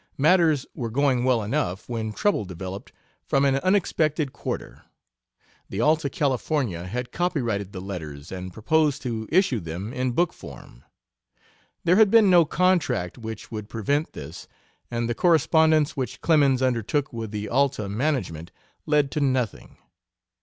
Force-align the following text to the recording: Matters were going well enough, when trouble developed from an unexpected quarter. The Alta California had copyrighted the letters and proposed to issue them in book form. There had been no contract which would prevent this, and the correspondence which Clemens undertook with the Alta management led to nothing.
Matters 0.17 0.65
were 0.73 0.89
going 0.89 1.23
well 1.25 1.43
enough, 1.43 1.87
when 1.87 2.11
trouble 2.11 2.43
developed 2.43 2.91
from 3.23 3.45
an 3.45 3.57
unexpected 3.57 4.33
quarter. 4.33 4.81
The 5.69 5.79
Alta 5.79 6.09
California 6.09 6.87
had 6.87 7.11
copyrighted 7.11 7.71
the 7.71 7.81
letters 7.81 8.31
and 8.31 8.51
proposed 8.51 9.03
to 9.03 9.29
issue 9.31 9.59
them 9.59 9.93
in 9.93 10.13
book 10.13 10.33
form. 10.33 10.83
There 11.83 11.97
had 11.97 12.09
been 12.09 12.31
no 12.31 12.45
contract 12.45 13.19
which 13.19 13.51
would 13.51 13.69
prevent 13.69 14.13
this, 14.13 14.47
and 14.89 15.07
the 15.07 15.13
correspondence 15.13 15.95
which 15.95 16.19
Clemens 16.21 16.63
undertook 16.63 17.13
with 17.13 17.29
the 17.29 17.47
Alta 17.47 17.87
management 17.87 18.51
led 18.87 19.11
to 19.11 19.19
nothing. 19.21 19.77